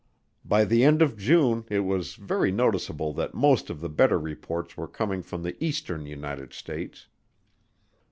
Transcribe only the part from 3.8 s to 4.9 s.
the better reports were